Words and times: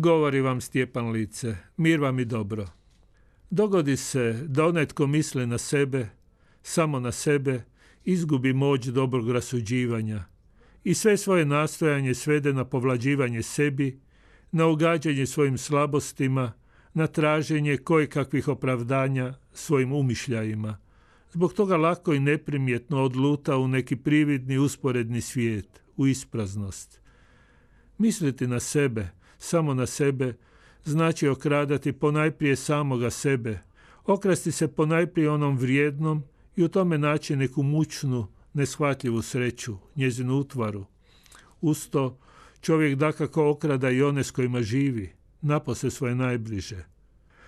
Govori 0.00 0.40
vam 0.40 0.60
Stjepan 0.60 1.10
Lice, 1.10 1.56
mir 1.76 2.00
vam 2.00 2.18
i 2.18 2.24
dobro. 2.24 2.66
Dogodi 3.50 3.96
se 3.96 4.44
da 4.46 4.66
onaj 4.66 4.86
tko 4.86 5.06
misli 5.06 5.46
na 5.46 5.58
sebe, 5.58 6.08
samo 6.62 7.00
na 7.00 7.12
sebe, 7.12 7.64
izgubi 8.04 8.52
moć 8.52 8.86
dobrog 8.86 9.30
rasuđivanja 9.30 10.24
i 10.84 10.94
sve 10.94 11.16
svoje 11.16 11.44
nastojanje 11.44 12.14
svede 12.14 12.52
na 12.52 12.64
povlađivanje 12.64 13.42
sebi, 13.42 14.00
na 14.52 14.66
ugađanje 14.66 15.26
svojim 15.26 15.58
slabostima, 15.58 16.52
na 16.94 17.06
traženje 17.06 17.78
kakvih 18.10 18.48
opravdanja 18.48 19.34
svojim 19.52 19.92
umišljajima. 19.92 20.78
Zbog 21.32 21.52
toga 21.52 21.76
lako 21.76 22.14
i 22.14 22.20
neprimjetno 22.20 23.02
odluta 23.02 23.56
u 23.56 23.68
neki 23.68 23.96
prividni 23.96 24.58
usporedni 24.58 25.20
svijet, 25.20 25.82
u 25.96 26.06
ispraznost. 26.06 27.00
Misliti 27.98 28.46
na 28.46 28.60
sebe, 28.60 29.21
samo 29.42 29.74
na 29.74 29.86
sebe, 29.86 30.34
znači 30.84 31.28
okradati 31.28 31.92
ponajprije 31.92 32.56
samoga 32.56 33.10
sebe, 33.10 33.58
okrasti 34.04 34.52
se 34.52 34.68
ponajprije 34.68 35.30
onom 35.30 35.56
vrijednom 35.56 36.22
i 36.56 36.64
u 36.64 36.68
tome 36.68 36.98
naći 36.98 37.36
neku 37.36 37.62
mučnu, 37.62 38.26
neshvatljivu 38.54 39.22
sreću, 39.22 39.76
njezinu 39.96 40.38
utvaru. 40.38 40.84
Usto, 41.60 42.18
čovjek 42.60 42.98
dakako 42.98 43.50
okrada 43.50 43.90
i 43.90 44.02
one 44.02 44.24
s 44.24 44.30
kojima 44.30 44.62
živi, 44.62 45.12
napose 45.40 45.90
svoje 45.90 46.14
najbliže. 46.14 46.84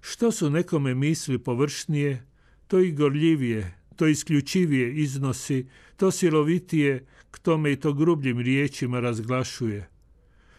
Što 0.00 0.32
su 0.32 0.50
nekome 0.50 0.94
misli 0.94 1.38
površnije, 1.38 2.26
to 2.66 2.78
i 2.80 2.92
gorljivije, 2.92 3.78
to 3.96 4.06
isključivije 4.06 4.94
iznosi, 4.94 5.66
to 5.96 6.10
silovitije 6.10 7.06
k 7.30 7.38
tome 7.38 7.72
i 7.72 7.76
to 7.76 7.92
grubljim 7.92 8.40
riječima 8.40 9.00
razglašuje. 9.00 9.95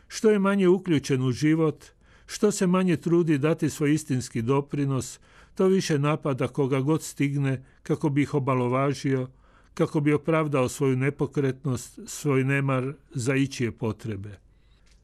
Što 0.08 0.30
je 0.30 0.40
manje 0.40 0.68
uključen 0.68 1.22
u 1.22 1.32
život, 1.32 1.86
što 2.26 2.52
se 2.52 2.68
manje 2.68 2.98
trudi 2.98 3.38
dati 3.38 3.70
svoj 3.70 3.94
istinski 3.94 4.42
doprinos, 4.42 5.20
to 5.56 5.68
više 5.68 6.00
napada 6.00 6.48
koga 6.48 6.80
god 6.80 7.04
stigne 7.04 7.66
kako 7.84 8.10
bi 8.10 8.22
ih 8.22 8.34
obalovažio, 8.34 9.28
kako 9.74 10.00
bi 10.00 10.14
opravdao 10.14 10.70
svoju 10.70 10.96
nepokretnost, 10.96 12.00
svoj 12.06 12.44
nemar 12.44 12.94
za 13.14 13.36
ičije 13.36 13.72
potrebe. 13.72 14.40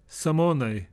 Samo 0.08 0.46
onaj, 0.46 0.86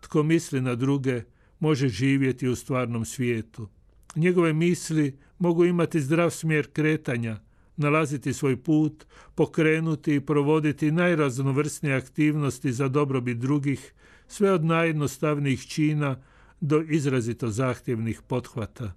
tko 0.00 0.22
misli 0.22 0.60
na 0.60 0.74
druge, 0.74 1.22
može 1.60 1.88
živjeti 1.88 2.48
u 2.48 2.56
stvarnom 2.56 3.04
svijetu. 3.04 3.68
Njegove 4.16 4.52
misli 4.52 5.18
mogu 5.38 5.64
imati 5.64 6.00
zdrav 6.00 6.30
smjer 6.30 6.72
kretanja, 6.72 7.40
nalaziti 7.76 8.32
svoj 8.32 8.56
put, 8.56 9.06
pokrenuti 9.34 10.14
i 10.14 10.20
provoditi 10.20 10.92
najraznovrsnije 10.92 11.96
aktivnosti 11.96 12.72
za 12.72 12.88
dobrobit 12.88 13.38
drugih, 13.38 13.92
sve 14.28 14.52
od 14.52 14.64
najjednostavnijih 14.64 15.66
čina 15.66 16.22
do 16.60 16.84
izrazito 16.88 17.50
zahtjevnih 17.50 18.22
pothvata. 18.22 18.92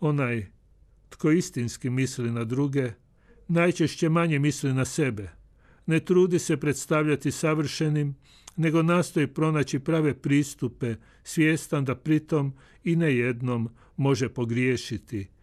Onaj 0.00 0.46
tko 1.08 1.30
istinski 1.30 1.90
misli 1.90 2.30
na 2.30 2.44
druge, 2.44 2.92
najčešće 3.48 4.08
manje 4.08 4.38
misli 4.38 4.74
na 4.74 4.84
sebe. 4.84 5.30
Ne 5.86 6.00
trudi 6.00 6.38
se 6.38 6.56
predstavljati 6.56 7.30
savršenim, 7.30 8.16
nego 8.56 8.82
nastoji 8.82 9.26
pronaći 9.26 9.78
prave 9.78 10.14
pristupe, 10.14 10.94
svjestan 11.24 11.84
da 11.84 11.94
pritom 11.94 12.54
i 12.84 12.96
nejednom 12.96 13.68
može 13.96 14.28
pogriješiti– 14.28 15.26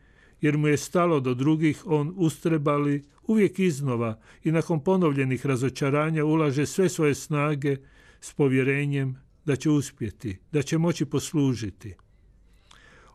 jer 0.44 0.58
mu 0.58 0.68
je 0.68 0.78
stalo 0.78 1.20
do 1.20 1.34
drugih, 1.34 1.84
on 1.86 2.14
ustrebali 2.16 3.04
uvijek 3.28 3.60
iznova 3.60 4.20
i 4.44 4.52
nakon 4.52 4.84
ponovljenih 4.84 5.46
razočaranja 5.46 6.26
ulaže 6.26 6.66
sve 6.66 6.90
svoje 6.90 7.16
snage 7.16 7.78
s 8.22 8.34
povjerenjem 8.34 9.16
da 9.46 9.56
će 9.56 9.70
uspjeti, 9.70 10.38
da 10.52 10.62
će 10.62 10.78
moći 10.78 11.06
poslužiti. 11.06 11.94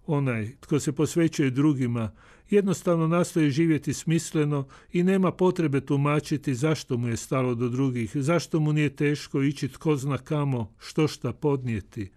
Onaj 0.07 0.57
tko 0.61 0.81
se 0.81 0.93
posvećuje 0.93 1.51
drugima 1.51 2.13
jednostavno 2.51 3.09
nastoji 3.09 3.51
živjeti 3.51 3.95
smisleno 3.95 4.67
i 4.93 5.03
nema 5.03 5.33
potrebe 5.33 5.81
tumačiti 5.81 6.55
zašto 6.55 6.97
mu 6.97 7.09
je 7.09 7.17
stalo 7.17 7.55
do 7.55 7.69
drugih, 7.69 8.11
zašto 8.15 8.61
mu 8.61 8.73
nije 8.73 8.97
teško 8.97 9.43
ići 9.43 9.69
tko 9.69 9.97
zna 9.97 10.19
kamo, 10.19 10.73
što 10.79 11.09
šta 11.09 11.33
podnijeti. 11.33 12.11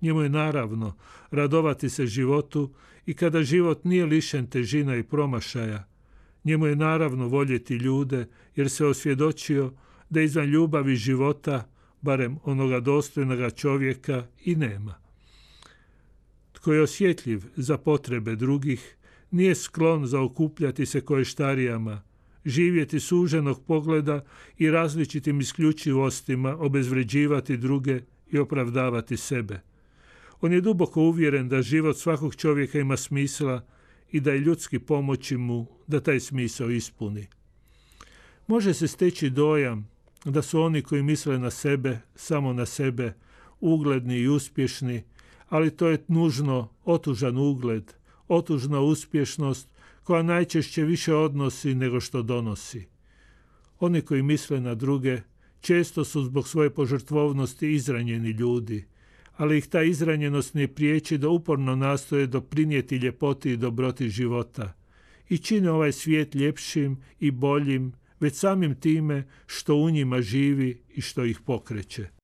Njemu 0.00 0.20
je 0.20 0.28
naravno 0.28 0.94
radovati 1.30 1.90
se 1.90 2.06
životu 2.06 2.74
i 3.06 3.14
kada 3.14 3.42
život 3.42 3.84
nije 3.84 4.06
lišen 4.06 4.46
težina 4.46 4.96
i 4.96 5.02
promašaja. 5.02 5.88
Njemu 6.44 6.66
je 6.66 6.76
naravno 6.76 7.28
voljeti 7.28 7.74
ljude 7.74 8.26
jer 8.56 8.70
se 8.70 8.86
osvjedočio 8.86 9.72
da 10.10 10.20
izvan 10.20 10.44
ljubavi 10.44 10.96
života, 10.96 11.68
barem 12.00 12.38
onoga 12.44 12.80
dostojnoga 12.80 13.50
čovjeka, 13.50 14.26
i 14.44 14.56
nema. 14.56 14.94
Tko 16.52 16.72
je 16.72 16.82
osjetljiv 16.82 17.42
za 17.56 17.78
potrebe 17.78 18.36
drugih, 18.36 18.96
nije 19.30 19.54
sklon 19.54 20.06
za 20.06 20.20
okupljati 20.20 20.86
se 20.86 21.00
koještarijama, 21.00 22.02
živjeti 22.44 23.00
suženog 23.00 23.64
pogleda 23.66 24.24
i 24.58 24.70
različitim 24.70 25.40
isključivostima 25.40 26.56
obezvređivati 26.56 27.56
druge 27.56 28.00
i 28.30 28.38
opravdavati 28.38 29.16
sebe. 29.16 29.60
On 30.40 30.52
je 30.52 30.60
duboko 30.60 31.00
uvjeren 31.02 31.48
da 31.48 31.62
život 31.62 31.96
svakog 31.96 32.34
čovjeka 32.34 32.78
ima 32.78 32.96
smisla 32.96 33.66
i 34.12 34.20
da 34.20 34.32
je 34.32 34.38
ljudski 34.38 34.78
pomoći 34.78 35.36
mu 35.36 35.66
da 35.86 36.00
taj 36.00 36.20
smisao 36.20 36.70
ispuni. 36.70 37.26
Može 38.46 38.74
se 38.74 38.88
steći 38.88 39.30
dojam 39.30 39.88
da 40.24 40.42
su 40.42 40.60
oni 40.60 40.82
koji 40.82 41.02
misle 41.02 41.38
na 41.38 41.50
sebe, 41.50 41.98
samo 42.14 42.52
na 42.52 42.66
sebe, 42.66 43.14
ugledni 43.60 44.18
i 44.18 44.28
uspješni, 44.28 45.02
ali 45.48 45.76
to 45.76 45.88
je 45.88 46.04
nužno 46.08 46.68
otužan 46.84 47.38
ugled, 47.38 47.92
otužna 48.28 48.80
uspješnost 48.80 49.68
koja 50.02 50.22
najčešće 50.22 50.82
više 50.84 51.14
odnosi 51.14 51.74
nego 51.74 52.00
što 52.00 52.22
donosi. 52.22 52.86
Oni 53.80 54.00
koji 54.00 54.22
misle 54.22 54.60
na 54.60 54.74
druge 54.74 55.20
često 55.60 56.04
su 56.04 56.22
zbog 56.22 56.48
svoje 56.48 56.70
požrtvovnosti 56.70 57.72
izranjeni 57.72 58.30
ljudi– 58.30 58.84
ali 59.36 59.58
ih 59.58 59.66
ta 59.66 59.82
izranjenost 59.82 60.54
ne 60.54 60.68
priječi 60.68 61.18
da 61.18 61.28
uporno 61.28 61.76
nastoje 61.76 62.26
doprinijeti 62.26 62.96
ljepoti 62.96 63.52
i 63.52 63.56
dobroti 63.56 64.08
života 64.08 64.72
i 65.28 65.38
čine 65.38 65.70
ovaj 65.70 65.92
svijet 65.92 66.34
ljepšim 66.34 67.02
i 67.20 67.30
boljim 67.30 67.92
već 68.20 68.34
samim 68.34 68.74
time 68.74 69.28
što 69.46 69.74
u 69.74 69.90
njima 69.90 70.20
živi 70.20 70.82
i 70.88 71.00
što 71.00 71.24
ih 71.24 71.40
pokreće. 71.40 72.15